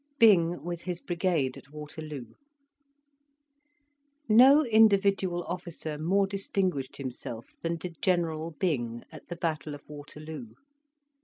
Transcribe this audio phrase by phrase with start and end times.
[0.17, 2.25] BYNG WITH HIS BRIGADE AT WATERLOO
[4.27, 10.55] No individual officer more distinguished himself than did General Byng at the battle of Waterloo.